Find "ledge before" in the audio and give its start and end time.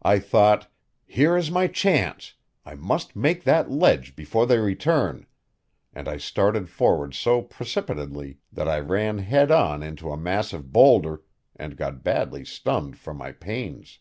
3.68-4.46